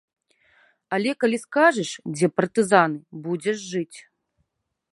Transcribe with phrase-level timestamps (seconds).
[0.97, 3.97] Але калі скажаш, дзе партызаны, будзеш жыць.